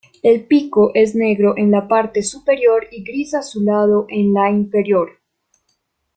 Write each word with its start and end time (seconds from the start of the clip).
El 0.23 0.45
pico 0.47 0.89
es 0.95 1.13
negro 1.13 1.53
en 1.57 1.69
la 1.69 1.87
parte 1.87 2.23
superior 2.23 2.87
y 2.91 3.03
gris 3.03 3.35
azulado 3.35 4.07
en 4.09 4.33
la 4.33 4.49
inferior. 4.49 5.19